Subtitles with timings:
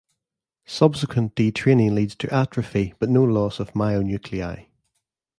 [0.65, 4.65] Subsequent detraining leads to atrophy but no loss of myo-nuclei.